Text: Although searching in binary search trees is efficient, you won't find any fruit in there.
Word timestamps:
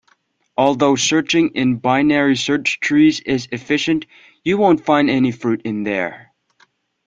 Although 0.57 0.95
searching 0.95 1.49
in 1.49 1.77
binary 1.77 2.35
search 2.35 2.79
trees 2.79 3.19
is 3.19 3.47
efficient, 3.51 4.07
you 4.43 4.57
won't 4.57 4.83
find 4.83 5.11
any 5.11 5.31
fruit 5.31 5.61
in 5.61 5.83
there. 5.83 6.33